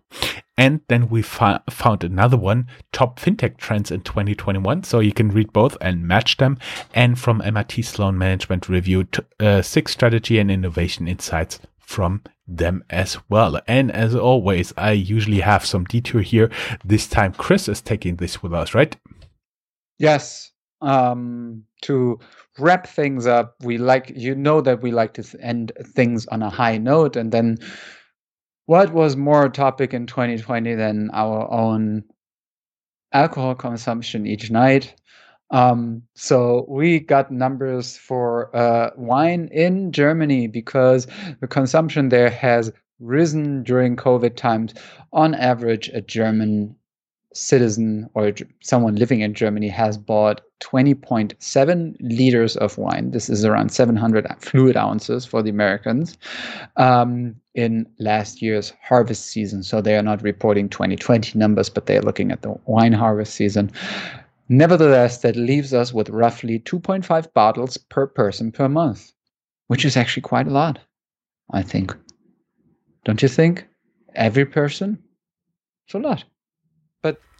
And 0.57 0.81
then 0.87 1.09
we 1.09 1.21
found 1.21 2.03
another 2.03 2.37
one, 2.37 2.67
top 2.91 3.19
fintech 3.19 3.57
trends 3.57 3.91
in 3.91 4.01
2021. 4.01 4.83
So 4.83 4.99
you 4.99 5.13
can 5.13 5.29
read 5.29 5.53
both 5.53 5.77
and 5.79 6.07
match 6.07 6.37
them. 6.37 6.57
And 6.95 7.19
from 7.19 7.41
MIT 7.41 7.83
Sloan 7.83 8.17
Management 8.17 8.67
Review, 8.67 9.03
t- 9.03 9.21
uh, 9.39 9.61
six 9.61 9.91
strategy 9.91 10.39
and 10.39 10.49
innovation 10.49 11.07
insights 11.07 11.59
from 11.77 12.23
them 12.47 12.83
as 12.89 13.17
well. 13.29 13.61
And 13.67 13.91
as 13.91 14.15
always, 14.15 14.73
I 14.77 14.91
usually 14.91 15.41
have 15.41 15.63
some 15.65 15.85
detour 15.85 16.21
here. 16.21 16.49
This 16.83 17.07
time, 17.07 17.33
Chris 17.33 17.69
is 17.69 17.81
taking 17.81 18.15
this 18.15 18.41
with 18.41 18.53
us, 18.53 18.73
right? 18.73 18.95
Yes. 19.99 20.51
Um, 20.81 21.63
to 21.83 22.19
wrap 22.57 22.87
things 22.87 23.27
up, 23.27 23.55
we 23.61 23.77
like, 23.77 24.11
you 24.15 24.35
know, 24.35 24.61
that 24.61 24.81
we 24.81 24.91
like 24.91 25.13
to 25.15 25.23
end 25.39 25.71
things 25.93 26.25
on 26.27 26.41
a 26.41 26.49
high 26.49 26.77
note. 26.77 27.15
And 27.15 27.31
then 27.31 27.57
what 28.67 28.93
was 28.93 29.15
more 29.15 29.45
a 29.45 29.49
topic 29.49 29.93
in 29.93 30.05
2020 30.05 30.75
than 30.75 31.09
our 31.13 31.49
own 31.51 32.03
alcohol 33.13 33.55
consumption 33.55 34.27
each 34.27 34.51
night? 34.51 34.93
Um, 35.51 36.03
so 36.15 36.65
we 36.67 36.99
got 36.99 37.31
numbers 37.31 37.95
for 37.97 38.53
uh, 38.55 38.91
wine 38.97 39.47
in 39.53 39.93
Germany 39.93 40.47
because 40.47 41.07
the 41.39 41.47
consumption 41.47 42.09
there 42.09 42.29
has 42.29 42.71
risen 42.99 43.63
during 43.63 43.95
COVID 43.95 44.35
times. 44.35 44.73
On 45.13 45.33
average, 45.33 45.87
a 45.93 46.01
German 46.01 46.75
citizen 47.33 48.09
or 48.13 48.31
someone 48.61 48.95
living 48.95 49.21
in 49.21 49.33
Germany 49.33 49.67
has 49.67 49.97
bought 49.97 50.41
20.7 50.61 51.95
liters 51.99 52.57
of 52.57 52.77
wine. 52.77 53.11
This 53.11 53.29
is 53.29 53.45
around 53.45 53.69
700 53.69 54.25
fluid 54.39 54.75
ounces 54.75 55.25
for 55.25 55.41
the 55.41 55.49
Americans 55.49 56.17
um, 56.77 57.35
in 57.53 57.87
last 57.99 58.41
year's 58.41 58.73
harvest 58.81 59.27
season. 59.27 59.63
So 59.63 59.81
they 59.81 59.95
are 59.95 60.03
not 60.03 60.23
reporting 60.23 60.69
2020 60.69 61.37
numbers, 61.37 61.69
but 61.69 61.85
they 61.85 61.97
are 61.97 62.01
looking 62.01 62.31
at 62.31 62.41
the 62.41 62.55
wine 62.65 62.93
harvest 62.93 63.35
season. 63.35 63.71
Nevertheless, 64.49 65.19
that 65.19 65.35
leaves 65.35 65.73
us 65.73 65.93
with 65.93 66.09
roughly 66.09 66.59
2.5 66.59 67.33
bottles 67.33 67.77
per 67.77 68.07
person 68.07 68.51
per 68.51 68.69
month, 68.69 69.11
which 69.67 69.83
is 69.83 69.97
actually 69.97 70.21
quite 70.21 70.47
a 70.47 70.51
lot, 70.51 70.79
I 71.51 71.61
think. 71.61 71.95
Don't 73.03 73.21
you 73.21 73.27
think? 73.27 73.67
Every 74.15 74.45
person? 74.45 74.97
It's 75.85 75.93
a 75.93 75.99
lot 75.99 76.23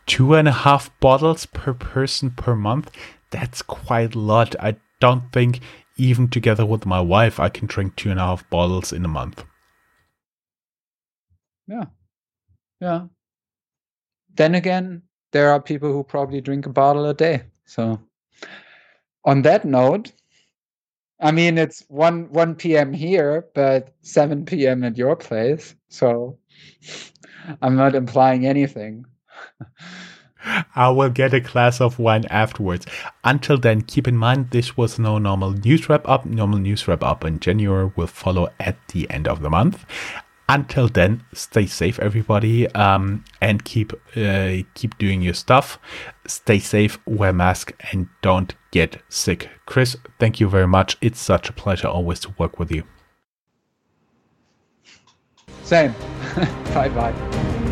two 0.08 0.34
and 0.34 0.48
a 0.48 0.52
half 0.52 0.90
bottles 1.00 1.46
per 1.46 1.74
person 1.74 2.32
per 2.32 2.56
month. 2.56 2.90
That's 3.30 3.62
quite 3.62 4.16
a 4.16 4.20
lot. 4.20 4.56
I 4.60 4.78
don't 5.00 5.32
think 5.32 5.60
even 5.98 6.30
together 6.30 6.66
with 6.66 6.86
my 6.86 7.02
wife, 7.02 7.40
I 7.40 7.50
can 7.50 7.68
drink 7.68 7.96
two 7.96 8.10
and 8.10 8.20
a 8.20 8.24
half 8.24 8.50
bottles 8.50 8.92
in 8.92 9.06
a 9.06 9.10
month. 9.10 9.44
Yeah. 11.68 11.86
Yeah. 12.80 13.08
Then 14.36 14.56
again, 14.56 15.02
there 15.34 15.52
are 15.52 15.62
people 15.62 15.92
who 15.92 16.04
probably 16.04 16.42
drink 16.42 16.66
a 16.66 16.70
bottle 16.70 17.06
a 17.06 17.14
day. 17.14 17.44
So, 17.66 18.00
on 19.26 19.42
that 19.42 19.66
note, 19.66 20.12
I 21.20 21.32
mean, 21.32 21.58
it's 21.58 21.84
1 21.90 22.32
1 22.32 22.56
p.m. 22.56 22.94
here, 22.94 23.48
but 23.56 23.94
7 24.02 24.46
p.m. 24.46 24.84
at 24.84 24.98
your 24.98 25.16
place. 25.16 25.76
So, 25.90 26.38
I'm 27.62 27.76
not 27.76 27.96
implying 27.96 28.46
anything. 28.46 29.06
I 30.76 30.90
will 30.90 31.10
get 31.10 31.34
a 31.34 31.40
glass 31.40 31.82
of 31.82 32.00
wine 32.00 32.26
afterwards. 32.30 32.86
Until 33.24 33.58
then, 33.58 33.82
keep 33.82 34.08
in 34.08 34.18
mind 34.18 34.52
this 34.52 34.78
was 34.78 35.00
no 35.00 35.18
normal 35.18 35.52
news 35.52 35.90
wrap 35.90 36.08
up. 36.08 36.26
Normal 36.26 36.60
news 36.60 36.88
wrap 36.88 37.04
up 37.04 37.26
in 37.26 37.40
January 37.40 37.92
will 37.96 38.08
follow 38.08 38.50
at 38.60 38.78
the 38.90 39.10
end 39.10 39.28
of 39.28 39.42
the 39.42 39.50
month. 39.50 39.86
Until 40.50 40.88
then, 40.88 41.24
stay 41.34 41.66
safe, 41.66 42.00
everybody, 42.00 42.68
um, 42.74 43.26
and 43.42 43.66
keep 43.66 43.92
uh, 44.16 44.64
keep 44.76 44.98
doing 44.98 45.22
your 45.22 45.34
stuff. 45.34 45.78
Stay 46.26 46.60
safe, 46.60 46.98
wear 47.06 47.34
mask, 47.34 47.74
and 47.92 48.08
don't 48.22 48.56
get 48.72 49.02
sick. 49.10 49.50
Chris, 49.66 49.98
thank 50.20 50.40
you 50.40 50.48
very 50.48 50.68
much. 50.68 50.96
It's 51.02 51.20
such 51.20 51.50
a 51.50 51.54
pleasure 51.54 51.90
always 51.90 52.22
to 52.22 52.34
work 52.38 52.60
with 52.60 52.72
you. 52.72 52.84
Same. 55.64 55.94
bye 56.74 56.88
bye. 56.88 57.64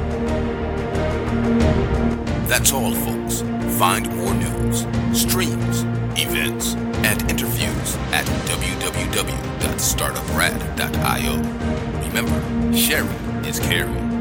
That's 2.58 2.72
all, 2.72 2.94
folks. 2.94 3.42
Find 3.78 4.08
more 4.16 4.34
news, 4.34 4.86
streams, 5.12 5.84
events, 6.18 6.76
and 7.04 7.22
interviews 7.30 7.98
at 8.14 8.26
www.startuprad.io. 8.48 11.36
Remember, 12.08 12.74
sharing 12.74 13.44
is 13.44 13.60
caring. 13.60 14.15